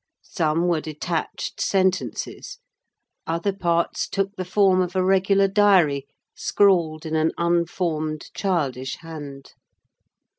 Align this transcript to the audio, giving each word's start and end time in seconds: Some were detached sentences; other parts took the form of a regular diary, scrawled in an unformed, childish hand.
Some 0.23 0.67
were 0.67 0.81
detached 0.81 1.61
sentences; 1.61 2.57
other 3.27 3.53
parts 3.53 4.09
took 4.09 4.35
the 4.35 4.43
form 4.43 4.81
of 4.81 4.95
a 4.95 5.03
regular 5.05 5.47
diary, 5.47 6.07
scrawled 6.35 7.05
in 7.05 7.15
an 7.15 7.31
unformed, 7.37 8.31
childish 8.33 8.95
hand. 9.01 9.53